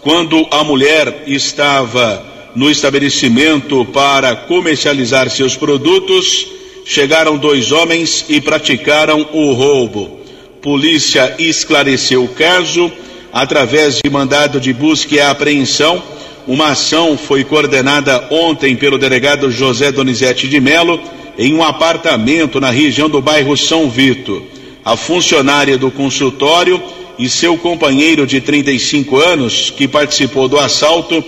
[0.00, 6.46] Quando a mulher estava no estabelecimento para comercializar seus produtos,
[6.86, 10.18] chegaram dois homens e praticaram o roubo.
[10.62, 12.90] Polícia esclareceu o caso
[13.32, 16.02] através de mandado de busca e apreensão.
[16.46, 21.00] Uma ação foi coordenada ontem pelo delegado José Donizete de Melo
[21.38, 24.42] em um apartamento na região do bairro São Vito.
[24.84, 26.82] A funcionária do consultório
[27.18, 31.22] e seu companheiro de 35 anos, que participou do assalto,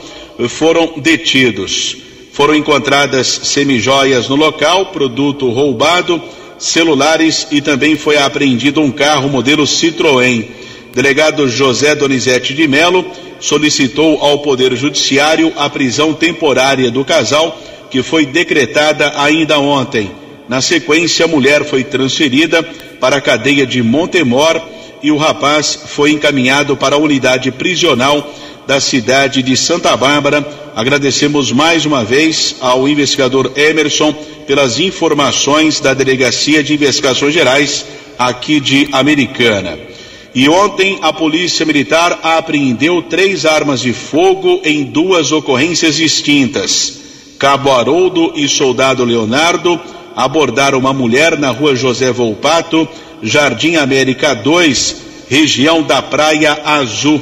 [0.49, 1.97] foram detidos.
[2.33, 6.23] Foram encontradas semijoias no local, produto roubado,
[6.59, 10.47] celulares e também foi apreendido um carro modelo Citroën.
[10.93, 13.05] Delegado José Donizete de Melo
[13.39, 17.59] solicitou ao Poder Judiciário a prisão temporária do casal,
[17.91, 20.11] que foi decretada ainda ontem.
[20.49, 22.63] Na sequência, a mulher foi transferida
[22.99, 24.61] para a cadeia de Montemor
[25.03, 28.35] e o rapaz foi encaminhado para a unidade prisional
[28.67, 30.47] da cidade de Santa Bárbara.
[30.77, 34.13] Agradecemos mais uma vez ao investigador Emerson
[34.47, 37.87] pelas informações da Delegacia de Investigações Gerais
[38.19, 39.90] aqui de Americana.
[40.35, 47.01] E ontem a Polícia Militar apreendeu três armas de fogo em duas ocorrências distintas.
[47.39, 49.81] Cabo Haroldo e Soldado Leonardo
[50.15, 52.89] abordaram uma mulher na rua José Volpato,
[53.23, 54.97] Jardim América 2,
[55.29, 57.21] região da Praia Azul.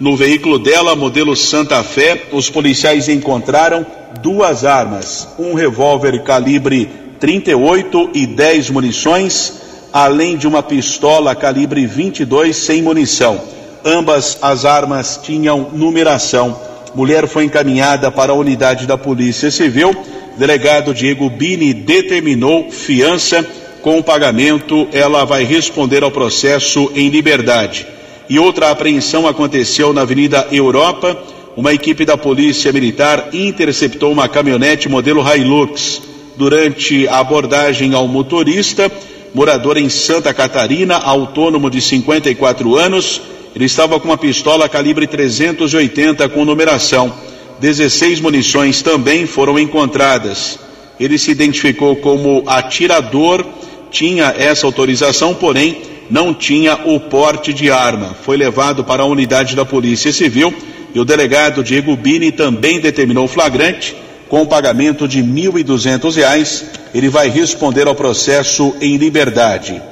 [0.00, 3.86] No veículo dela, modelo Santa Fé, os policiais encontraram
[4.22, 9.60] duas armas: um revólver calibre 38 e 10 munições,
[9.92, 13.40] além de uma pistola calibre 22 sem munição.
[13.84, 16.58] Ambas as armas tinham numeração.
[16.94, 19.94] Mulher foi encaminhada para a unidade da Polícia Civil.
[20.36, 23.44] Delegado Diego Bini determinou fiança
[23.80, 24.88] com o pagamento.
[24.92, 27.86] Ela vai responder ao processo em liberdade
[28.30, 31.20] e outra apreensão aconteceu na Avenida Europa.
[31.56, 36.00] Uma equipe da Polícia Militar interceptou uma caminhonete modelo Hilux.
[36.36, 38.90] Durante a abordagem ao motorista,
[39.34, 43.20] morador em Santa Catarina, autônomo de 54 anos,
[43.54, 47.12] ele estava com uma pistola calibre 380 com numeração.
[47.60, 50.58] 16 munições também foram encontradas.
[50.98, 53.44] Ele se identificou como atirador,
[53.90, 58.16] tinha essa autorização, porém não tinha o porte de arma.
[58.22, 60.54] Foi levado para a unidade da Polícia Civil
[60.94, 63.94] e o delegado Diego Bini também determinou flagrante
[64.30, 66.64] com pagamento de R$ 1.200.
[66.94, 69.82] Ele vai responder ao processo em liberdade.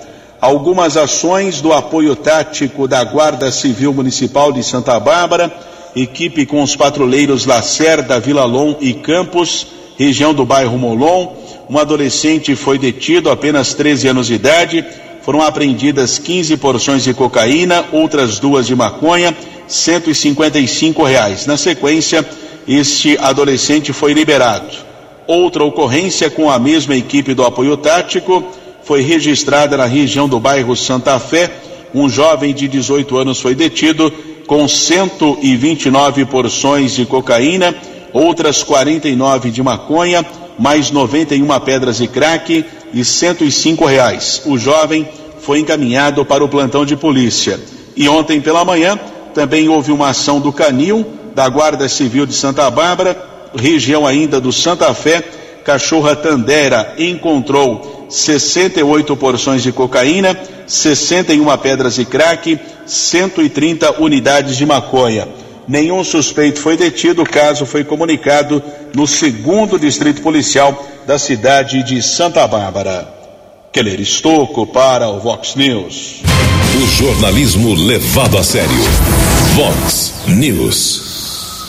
[0.40, 5.53] Algumas ações do apoio tático da Guarda Civil Municipal de Santa Bárbara,
[5.94, 9.66] equipe com os patrulheiros Lacerda, Vila Lom e Campos,
[9.98, 11.35] região do bairro Molon.
[11.68, 14.85] Um adolescente foi detido, apenas 13 anos de idade
[15.29, 21.44] foram apreendidas 15 porções de cocaína, outras duas de maconha, 155 reais.
[21.44, 22.27] Na sequência,
[22.69, 24.77] este adolescente foi liberado.
[25.27, 28.45] Outra ocorrência com a mesma equipe do apoio tático
[28.83, 31.51] foi registrada na região do bairro Santa Fé.
[31.95, 34.13] Um jovem de 18 anos foi detido
[34.47, 37.75] com 129 porções de cocaína,
[38.13, 40.25] outras 49 de maconha,
[40.59, 44.43] mais 91 pedras de crack e 105 reais.
[44.45, 45.09] O jovem
[45.41, 47.59] foi encaminhado para o plantão de polícia.
[47.97, 48.99] E ontem pela manhã
[49.35, 51.07] também houve uma ação do Canil,
[51.38, 53.16] da Guarda Civil de Santa Bárbara,
[53.55, 55.22] região ainda do Santa Fé,
[55.64, 65.29] Cachorra Tandera encontrou 68 porções de cocaína, 61 pedras de crack, 130 unidades de maconha.
[65.68, 68.61] Nenhum suspeito foi detido, o caso foi comunicado
[68.92, 73.14] no segundo distrito policial da cidade de Santa Bárbara.
[73.72, 76.16] Keller Estocco para o Vox News.
[76.83, 78.74] O jornalismo levado a sério.
[79.55, 81.08] Vox News.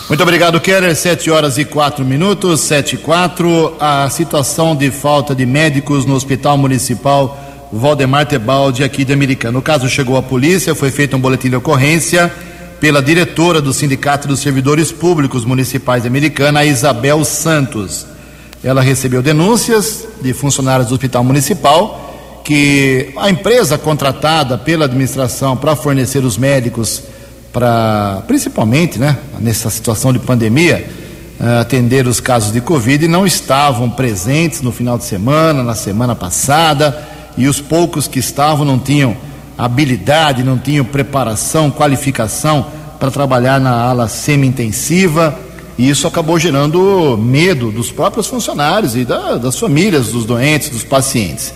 [0.09, 0.95] Muito obrigado, Keller.
[0.95, 3.75] Sete horas e quatro minutos, sete e quatro.
[3.79, 7.37] A situação de falta de médicos no Hospital Municipal
[7.71, 9.59] Valdemar Tebaldi aqui de Americana.
[9.59, 12.33] O caso chegou à polícia, foi feito um boletim de ocorrência
[12.79, 18.07] pela diretora do Sindicato dos Servidores Públicos Municipais de Americana, Isabel Santos.
[18.63, 25.75] Ela recebeu denúncias de funcionários do Hospital Municipal que a empresa contratada pela administração para
[25.75, 27.03] fornecer os médicos
[27.51, 30.87] para, principalmente, né, nessa situação de pandemia,
[31.39, 36.15] uh, atender os casos de Covid não estavam presentes no final de semana, na semana
[36.15, 37.07] passada,
[37.37, 39.15] e os poucos que estavam não tinham
[39.57, 42.67] habilidade, não tinham preparação, qualificação
[42.99, 45.37] para trabalhar na ala semi-intensiva,
[45.77, 50.83] e isso acabou gerando medo dos próprios funcionários e da, das famílias dos doentes, dos
[50.83, 51.53] pacientes.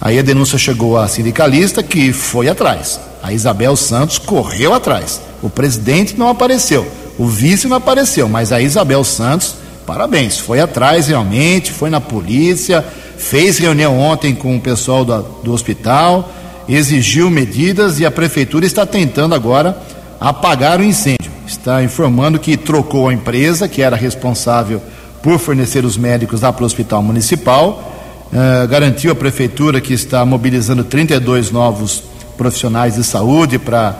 [0.00, 2.98] Aí a denúncia chegou à sindicalista que foi atrás.
[3.22, 5.20] A Isabel Santos correu atrás.
[5.42, 6.86] O presidente não apareceu,
[7.18, 9.54] o vice não apareceu, mas a Isabel Santos,
[9.86, 12.84] parabéns, foi atrás realmente, foi na polícia,
[13.16, 16.30] fez reunião ontem com o pessoal do, do hospital
[16.68, 19.76] exigiu medidas e a prefeitura está tentando agora
[20.20, 21.30] apagar o incêndio.
[21.46, 24.80] Está informando que trocou a empresa que era responsável
[25.22, 27.92] por fornecer os médicos lá para o hospital municipal,
[28.32, 32.04] uh, garantiu à prefeitura que está mobilizando 32 novos
[32.40, 33.94] profissionais de saúde para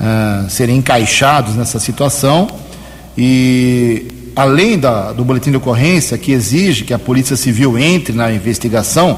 [0.00, 2.48] uh, serem encaixados nessa situação
[3.16, 8.32] e além da, do boletim de ocorrência que exige que a Polícia Civil entre na
[8.32, 9.16] investigação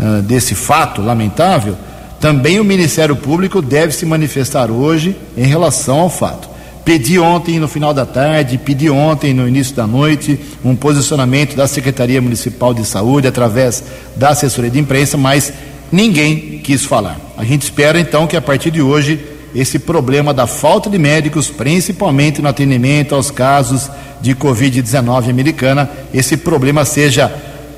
[0.00, 1.76] uh, desse fato lamentável,
[2.18, 6.48] também o Ministério Público deve se manifestar hoje em relação ao fato.
[6.86, 11.66] Pedi ontem no final da tarde, pedi ontem no início da noite um posicionamento da
[11.66, 13.84] Secretaria Municipal de Saúde através
[14.16, 15.52] da assessoria de imprensa, mas
[15.90, 17.18] ninguém quis falar.
[17.36, 19.18] A gente espera então que a partir de hoje
[19.54, 26.36] esse problema da falta de médicos, principalmente no atendimento aos casos de Covid-19 americana, esse
[26.36, 27.32] problema seja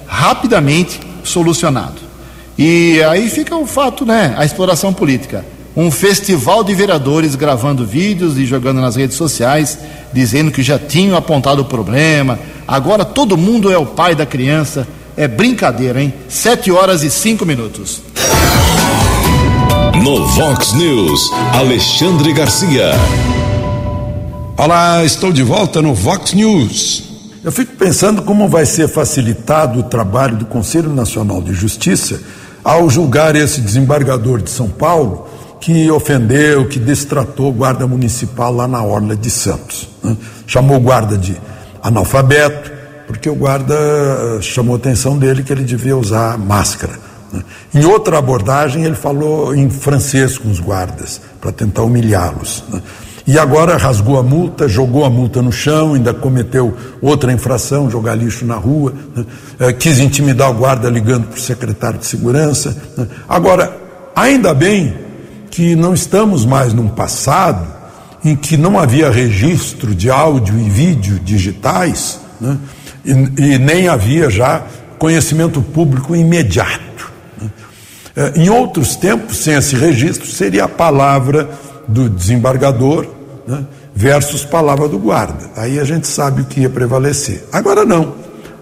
[0.06, 2.00] rapidamente solucionado.
[2.58, 4.34] E aí fica o fato, né?
[4.36, 5.44] A exploração política.
[5.76, 9.78] Um festival de vereadores gravando vídeos e jogando nas redes sociais,
[10.12, 12.38] dizendo que já tinham apontado o problema.
[12.66, 14.86] Agora todo mundo é o pai da criança.
[15.16, 16.14] É brincadeira, hein?
[16.28, 18.02] Sete horas e cinco minutos.
[20.02, 22.92] No Vox News, Alexandre Garcia.
[24.56, 27.04] Olá, estou de volta no Vox News.
[27.42, 32.20] Eu fico pensando como vai ser facilitado o trabalho do Conselho Nacional de Justiça
[32.62, 35.26] ao julgar esse desembargador de São Paulo
[35.60, 39.88] que ofendeu, que destratou o guarda municipal lá na Orla de Santos.
[40.02, 40.16] Né?
[40.46, 41.36] Chamou o guarda de
[41.82, 42.79] analfabeto,
[43.10, 43.74] porque o guarda
[44.40, 46.92] chamou a atenção dele que ele devia usar máscara.
[47.32, 47.42] Né?
[47.74, 52.62] Em outra abordagem, ele falou em francês com os guardas, para tentar humilhá-los.
[52.68, 52.80] Né?
[53.26, 58.14] E agora rasgou a multa, jogou a multa no chão, ainda cometeu outra infração, jogar
[58.14, 59.26] lixo na rua, né?
[59.58, 62.76] é, quis intimidar o guarda ligando para o secretário de segurança.
[63.28, 63.76] Agora,
[64.14, 64.94] ainda bem
[65.50, 67.66] que não estamos mais num passado
[68.24, 72.56] em que não havia registro de áudio e vídeo digitais né?
[73.04, 74.62] E, e, nem havia já
[74.98, 77.10] conhecimento público imediato.
[77.40, 77.50] Né?
[78.16, 81.48] É, em outros tempos, sem esse registro, seria a palavra
[81.88, 83.06] do desembargador
[83.46, 85.50] né, versus palavra do guarda.
[85.56, 87.44] Aí a gente sabe o que ia prevalecer.
[87.52, 88.14] Agora não.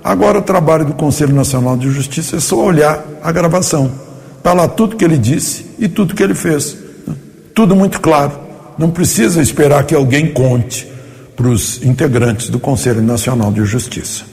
[0.03, 3.91] Agora o trabalho do Conselho Nacional de Justiça é só olhar a gravação.
[4.39, 6.77] Está lá tudo que ele disse e tudo que ele fez.
[7.07, 7.15] Né?
[7.55, 8.33] Tudo muito claro.
[8.79, 10.98] Não precisa esperar que alguém conte
[11.39, 14.25] para os integrantes do Conselho Nacional de Justiça.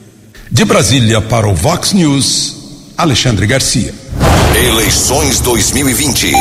[0.49, 3.93] De Brasília para o Vox News, Alexandre Garcia.
[4.67, 6.31] Eleições 2020.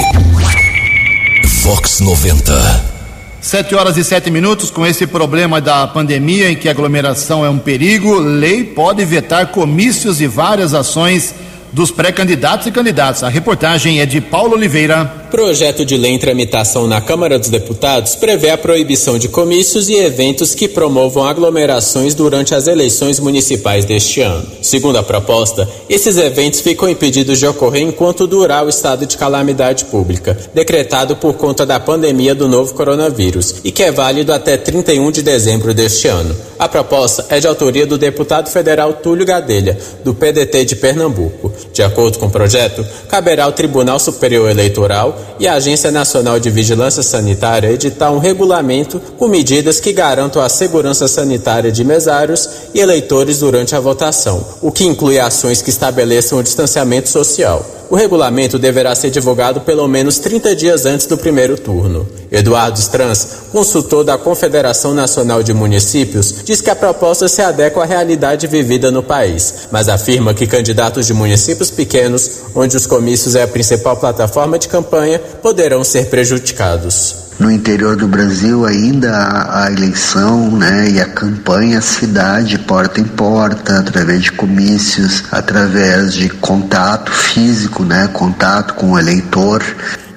[1.62, 2.94] Vox 90.
[3.42, 7.50] Sete horas e sete minutos, com esse problema da pandemia em que a aglomeração é
[7.50, 11.34] um perigo, lei pode vetar comícios e várias ações
[11.74, 13.24] dos pré-candidatos e candidatos.
[13.24, 15.04] A reportagem é de Paulo Oliveira.
[15.30, 19.96] Projeto de lei em tramitação na Câmara dos Deputados prevê a proibição de comícios e
[19.96, 24.46] eventos que promovam aglomerações durante as eleições municipais deste ano.
[24.62, 29.86] Segundo a proposta, esses eventos ficam impedidos de ocorrer enquanto durar o estado de calamidade
[29.86, 35.10] pública, decretado por conta da pandemia do novo coronavírus e que é válido até 31
[35.10, 36.34] de dezembro deste ano.
[36.56, 41.52] A proposta é de autoria do deputado federal Túlio Gadelha, do PDT de Pernambuco.
[41.72, 46.50] De acordo com o projeto, caberá ao Tribunal Superior Eleitoral e à Agência Nacional de
[46.50, 52.80] Vigilância Sanitária editar um regulamento com medidas que garantam a segurança sanitária de mesários e
[52.80, 57.64] eleitores durante a votação, o que inclui ações que estabeleçam o distanciamento social.
[57.90, 62.08] O regulamento deverá ser divulgado pelo menos 30 dias antes do primeiro turno.
[62.30, 67.86] Eduardo Strans, consultor da Confederação Nacional de Municípios, diz que a proposta se adequa à
[67.86, 73.42] realidade vivida no país, mas afirma que candidatos de municípios pequenos, onde os comícios é
[73.42, 77.23] a principal plataforma de campanha, poderão ser prejudicados.
[77.38, 82.58] No interior do Brasil ainda a, a eleição né, e a campanha se dá de
[82.58, 89.62] porta em porta, através de comícios, através de contato físico, né, contato com o eleitor.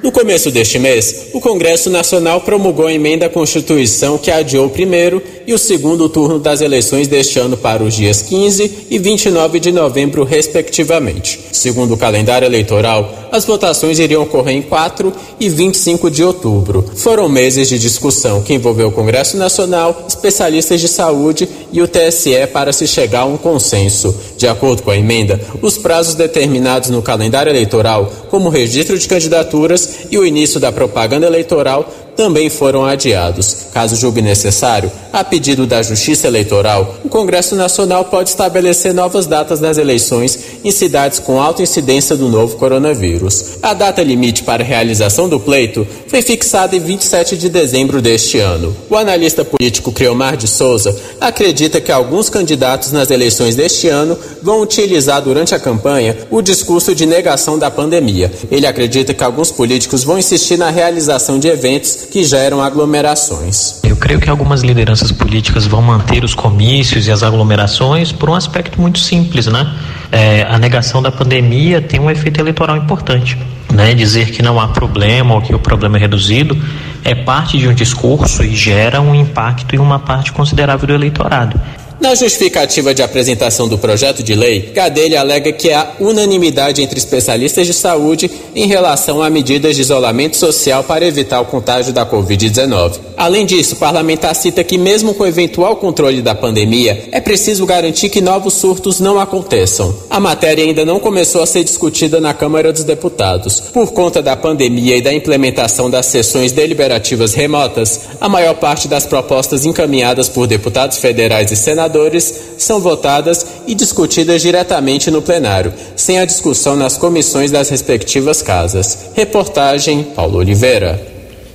[0.03, 4.69] No começo deste mês, o Congresso Nacional promulgou a emenda à Constituição que adiou o
[4.69, 9.59] primeiro e o segundo turno das eleições deste ano para os dias 15 e 29
[9.59, 11.39] de novembro, respectivamente.
[11.51, 16.85] Segundo o calendário eleitoral, as votações iriam ocorrer em 4 e 25 de outubro.
[16.95, 22.47] Foram meses de discussão que envolveu o Congresso Nacional, especialistas de saúde e o TSE
[22.51, 24.15] para se chegar a um consenso.
[24.37, 29.86] De acordo com a emenda, os prazos determinados no calendário eleitoral, como registro de candidaturas
[30.09, 33.68] e o início da propaganda eleitoral, também foram adiados.
[33.72, 39.59] Caso julgue necessário, a pedido da Justiça Eleitoral, o Congresso Nacional pode estabelecer novas datas
[39.59, 43.57] das eleições em cidades com alta incidência do novo coronavírus.
[43.61, 48.76] A data limite para realização do pleito foi fixada em 27 de dezembro deste ano.
[48.89, 54.61] O analista político Creomar de Souza acredita que alguns candidatos nas eleições deste ano vão
[54.61, 58.32] utilizar durante a campanha o discurso de negação da pandemia.
[58.49, 63.80] Ele acredita que alguns políticos vão insistir na realização de eventos que geram aglomerações.
[63.84, 68.36] Eu creio que algumas lideranças políticas vão manter os comícios e as aglomerações por um
[68.36, 69.76] aspecto muito simples, né?
[70.12, 73.38] É, a negação da pandemia tem um efeito eleitoral importante.
[73.72, 73.93] Né?
[73.93, 76.58] Dizer que não há problema ou que o problema é reduzido
[77.03, 81.60] é parte de um discurso e gera um impacto em uma parte considerável do eleitorado.
[81.99, 87.65] Na justificativa de apresentação do projeto de lei, Gadelha alega que há unanimidade entre especialistas
[87.65, 92.99] de saúde em relação a medidas de isolamento social para evitar o contágio da Covid-19.
[93.17, 98.09] Além disso, o parlamentar cita que, mesmo com eventual controle da pandemia, é preciso garantir
[98.09, 99.93] que novos surtos não aconteçam.
[100.07, 103.59] A matéria ainda não começou a ser discutida na Câmara dos Deputados.
[103.59, 109.05] Por conta da pandemia e da implementação das sessões deliberativas remotas, a maior parte das
[109.05, 115.73] propostas encaminhadas por deputados federais e senadores senadores são votadas e discutidas diretamente no plenário,
[115.95, 119.11] sem a discussão nas comissões das respectivas casas.
[119.15, 120.99] Reportagem Paulo Oliveira.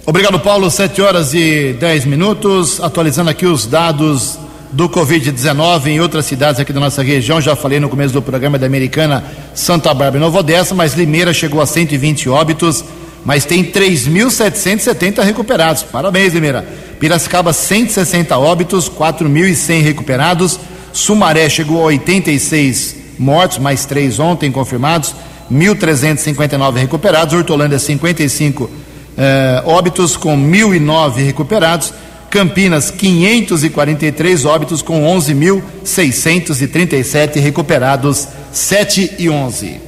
[0.06, 0.70] Obrigado, Paulo.
[0.70, 2.80] 7 horas e 10 minutos.
[2.80, 4.38] Atualizando aqui os dados
[4.72, 7.40] do Covid-19 em outras cidades aqui da nossa região.
[7.40, 9.22] Já falei no começo do programa da Americana,
[9.54, 12.82] Santa Bárbara e Nova Odessa, mas Limeira chegou a 120 óbitos,
[13.24, 15.82] mas tem 3.770 recuperados.
[15.84, 16.66] Parabéns, Limeira.
[17.02, 20.60] Piracicaba, 160 óbitos, 4.100 recuperados.
[20.92, 25.12] Sumaré chegou a 86 mortos, mais três ontem confirmados,
[25.50, 27.34] 1.359 recuperados.
[27.34, 28.70] Hortolândia, 55
[29.18, 31.92] eh, óbitos, com 1.009 recuperados.
[32.30, 39.80] Campinas, 543 óbitos, com 11.637 recuperados, 7 e 11.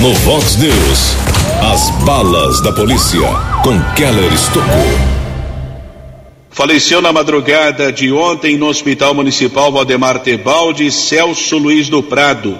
[0.00, 1.16] No Vox News,
[1.72, 3.26] as balas da polícia,
[3.64, 5.13] com Keller Estocou.
[6.54, 12.56] Faleceu na madrugada de ontem no Hospital Municipal Valdemar Tebaldi Celso Luiz do Prado,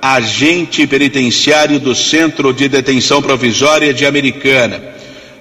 [0.00, 4.82] agente penitenciário do Centro de Detenção Provisória de Americana.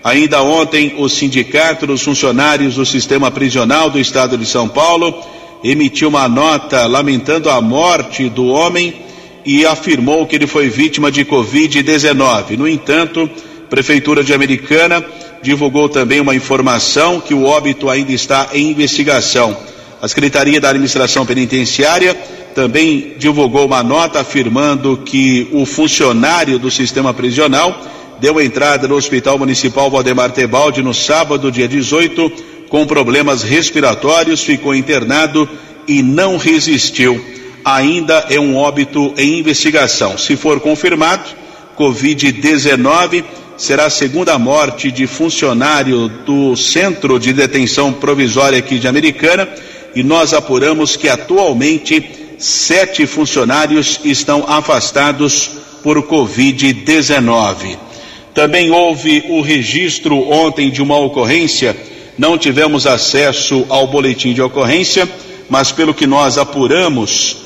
[0.04, 5.24] Ainda ontem, o Sindicato dos Funcionários do Sistema Prisional do Estado de São Paulo
[5.64, 8.96] emitiu uma nota lamentando a morte do homem
[9.46, 12.58] e afirmou que ele foi vítima de Covid-19.
[12.58, 13.32] No entanto,
[13.70, 15.04] Prefeitura de Americana
[15.44, 19.56] divulgou também uma informação que o óbito ainda está em investigação.
[20.02, 22.16] A Secretaria da Administração Penitenciária
[22.56, 27.80] também divulgou uma nota afirmando que o funcionário do sistema prisional
[28.20, 32.32] deu entrada no Hospital Municipal Valdemar Tebaldi no sábado, dia 18,
[32.70, 35.48] com problemas respiratórios, ficou internado
[35.88, 37.24] e não resistiu.
[37.66, 40.18] Ainda é um óbito em investigação.
[40.18, 41.24] Se for confirmado,
[41.78, 43.24] Covid-19
[43.58, 49.48] será a segunda morte de funcionário do Centro de Detenção Provisória aqui de Americana
[49.96, 55.52] e nós apuramos que atualmente sete funcionários estão afastados
[55.84, 57.78] por Covid-19.
[58.34, 61.76] Também houve o registro ontem de uma ocorrência,
[62.18, 65.08] não tivemos acesso ao boletim de ocorrência,
[65.50, 67.38] mas pelo que nós apuramos,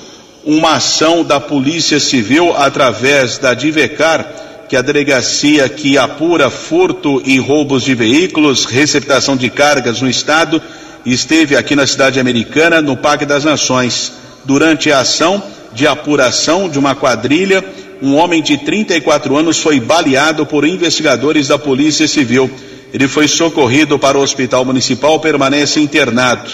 [0.46, 7.40] uma ação da Polícia Civil através da Divecar que a delegacia que apura furto e
[7.40, 10.62] roubos de veículos, receptação de cargas no estado,
[11.06, 14.12] esteve aqui na cidade americana, no Parque das Nações.
[14.44, 15.42] Durante a ação
[15.74, 17.64] de apuração de uma quadrilha,
[18.02, 22.52] um homem de 34 anos foi baleado por investigadores da Polícia Civil.
[22.94, 26.50] Ele foi socorrido para o Hospital Municipal, permanece internado.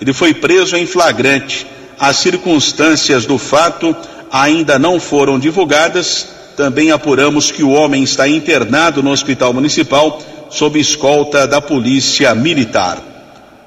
[0.00, 1.66] Ele foi preso em flagrante.
[1.98, 3.94] As circunstâncias do fato
[4.30, 10.80] ainda não foram divulgadas também apuramos que o homem está internado no hospital municipal sob
[10.80, 12.98] escolta da polícia militar.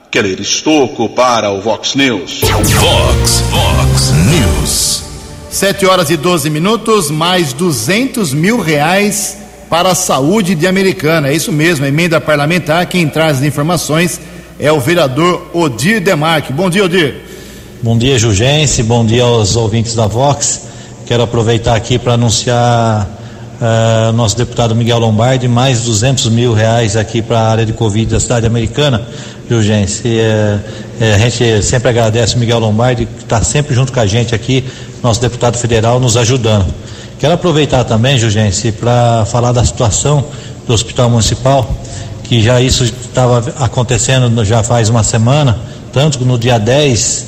[0.09, 2.41] Keller Estocco para o Vox News.
[2.41, 5.03] Vox, Vox News.
[5.51, 9.37] Sete horas e 12 minutos, mais 200 mil reais
[9.69, 11.29] para a saúde de Americana.
[11.29, 12.87] É isso mesmo, emenda parlamentar.
[12.87, 14.19] Quem traz as informações
[14.59, 16.51] é o vereador Odir Demarque.
[16.51, 17.21] Bom dia, Odir.
[17.83, 18.81] Bom dia, Jugense.
[18.81, 20.69] Bom dia aos ouvintes da Vox.
[21.09, 23.09] Quero aproveitar aqui para anunciar
[23.59, 28.11] uh, nosso deputado Miguel Lombardi mais 200 mil reais aqui para a área de Covid
[28.11, 29.01] da cidade americana,
[29.49, 30.07] Jurgense.
[30.07, 30.59] É,
[31.01, 34.35] é, a gente sempre agradece o Miguel Lombardi, que está sempre junto com a gente
[34.35, 34.63] aqui,
[35.01, 36.71] nosso deputado federal, nos ajudando.
[37.17, 40.23] Quero aproveitar também, Jurgense, para falar da situação
[40.67, 41.67] do Hospital Municipal,
[42.23, 45.57] que já isso estava acontecendo já faz uma semana,
[45.91, 47.25] tanto que no dia 10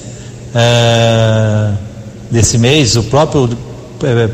[0.54, 1.72] é,
[2.30, 3.71] desse mês, o próprio
[4.04, 4.30] é,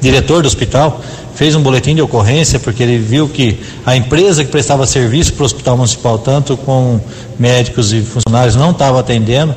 [0.00, 1.00] diretor do hospital
[1.34, 5.42] fez um boletim de ocorrência porque ele viu que a empresa que prestava serviço para
[5.42, 7.00] o hospital municipal, tanto com
[7.38, 9.54] médicos e funcionários, não estava atendendo,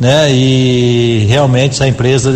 [0.00, 0.32] né?
[0.32, 2.32] E realmente essa empresa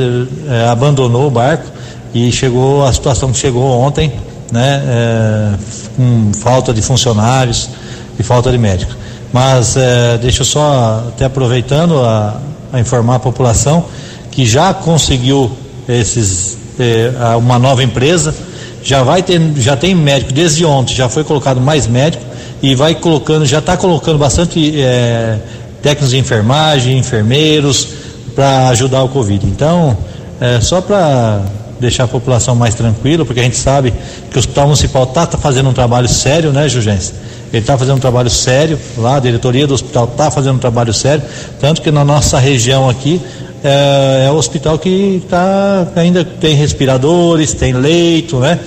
[0.48, 1.64] é, abandonou o barco
[2.12, 4.12] e chegou a situação que chegou ontem,
[4.50, 4.82] né?
[4.86, 5.52] É,
[5.96, 7.70] com falta de funcionários
[8.18, 8.96] e falta de médicos.
[9.32, 12.38] Mas é, deixa eu só, até aproveitando a,
[12.72, 13.86] a informar a população
[14.30, 15.50] que já conseguiu
[15.88, 18.34] esses é, uma nova empresa,
[18.82, 22.24] já vai ter, já tem médico desde ontem, já foi colocado mais médico
[22.62, 25.38] e vai colocando, já está colocando bastante é,
[25.82, 27.88] técnicos de enfermagem, enfermeiros
[28.34, 29.46] para ajudar o Covid.
[29.46, 29.96] Então,
[30.40, 31.42] é, só para
[31.78, 33.92] deixar a população mais tranquila, porque a gente sabe
[34.30, 37.14] que o Hospital Municipal está tá fazendo um trabalho sério, né, Jurgência?
[37.52, 40.94] Ele está fazendo um trabalho sério lá, a diretoria do hospital está fazendo um trabalho
[40.94, 41.22] sério,
[41.60, 43.20] tanto que na nossa região aqui
[43.64, 48.58] é, é hospital que tá, ainda tem respiradores, tem leito, né?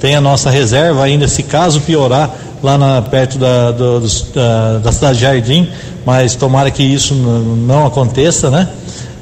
[0.00, 4.00] Tem a nossa reserva ainda, se caso piorar, lá na, perto da, do,
[4.34, 5.68] da, da, cidade de Jardim,
[6.04, 8.68] mas tomara que isso não aconteça, né?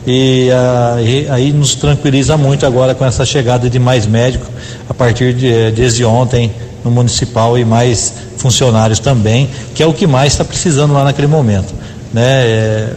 [0.06, 4.48] E, uh, aí nos tranquiliza muito agora com essa chegada de mais médicos
[4.88, 6.50] a partir de desde ontem
[6.84, 11.26] no municipal e mais funcionários também, que é o que mais está precisando lá naquele
[11.26, 11.74] momento,
[12.12, 12.22] né?
[12.46, 12.88] É,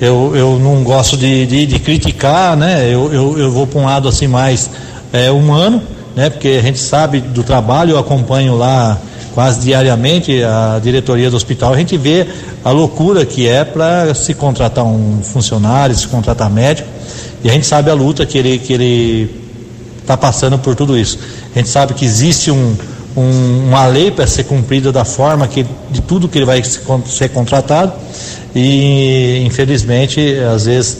[0.00, 2.86] eu, eu não gosto de, de, de criticar, né?
[2.86, 4.70] Eu, eu, eu vou para um lado assim mais
[5.12, 5.82] é, humano,
[6.14, 6.28] né?
[6.28, 8.98] Porque a gente sabe do trabalho, eu acompanho lá
[9.34, 12.26] quase diariamente a diretoria do hospital, a gente vê
[12.64, 16.88] a loucura que é para se contratar um funcionário, se contratar médico,
[17.44, 19.46] e a gente sabe a luta que ele que ele
[20.00, 21.18] está passando por tudo isso.
[21.54, 22.76] A gente sabe que existe um,
[23.16, 27.30] um, uma lei para ser cumprida da forma que de tudo que ele vai ser
[27.30, 27.92] contratado
[28.54, 30.98] e infelizmente às vezes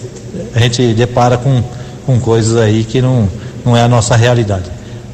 [0.54, 1.62] a gente depara com,
[2.06, 3.28] com coisas aí que não,
[3.64, 4.64] não é a nossa realidade.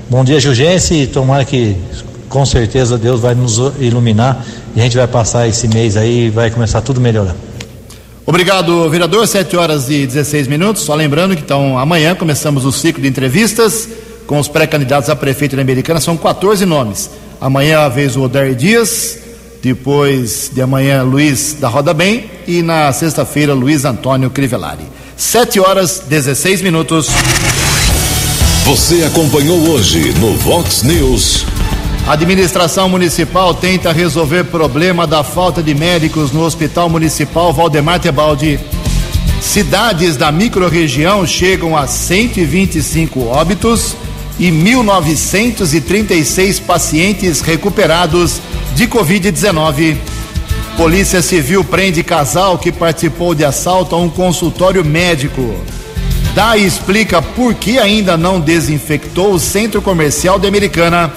[0.08, 1.76] Bom dia, Jurgense, e tomara que
[2.28, 4.44] com certeza Deus vai nos iluminar
[4.74, 7.34] e a gente vai passar esse mês aí e vai começar tudo melhorar.
[8.24, 9.26] Obrigado, vereador.
[9.26, 10.82] 7 horas e 16 minutos.
[10.82, 13.88] Só lembrando que então amanhã começamos o ciclo de entrevistas
[14.32, 16.00] com os pré-candidatos a prefeito da Americana.
[16.00, 17.10] São 14 nomes.
[17.38, 19.18] Amanhã a vez o Odair Dias,
[19.62, 22.30] depois de amanhã, Luiz da Roda Bem.
[22.48, 24.84] E na sexta-feira, Luiz Antônio Crivellari.
[25.18, 27.08] 7 horas 16 minutos.
[28.64, 31.44] Você acompanhou hoje no Vox News.
[32.06, 38.58] A administração municipal tenta resolver problema da falta de médicos no Hospital Municipal Valdemar Tebaldi.
[39.42, 43.94] Cidades da microrregião chegam a 125 óbitos
[44.38, 48.40] e 1.936 pacientes recuperados
[48.74, 49.96] de Covid-19.
[50.76, 55.54] Polícia Civil prende casal que participou de assalto a um consultório médico.
[56.56, 61.12] E explica por que ainda não desinfectou o centro comercial de Americana.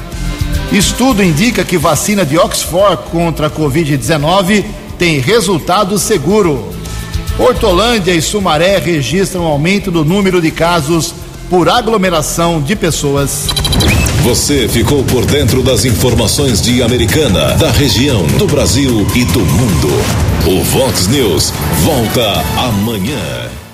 [0.74, 4.66] Estudo indica que vacina de Oxford contra a Covid-19
[5.00, 6.70] tem resultado seguro.
[7.40, 11.16] Hortolândia e Sumaré registram aumento do número de casos
[11.50, 13.48] por aglomeração de pessoas.
[14.24, 19.90] Você ficou por dentro das informações de Americana, da região, do Brasil e do mundo.
[20.48, 23.65] O Vox News volta amanhã.